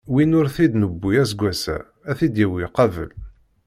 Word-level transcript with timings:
Win 0.13 0.37
ur 0.39 0.47
t-id-newwi 0.55 1.13
aseggas-a, 1.23 1.77
ad 2.09 2.15
t-id-yawi 2.17 2.65
qabel. 2.75 3.11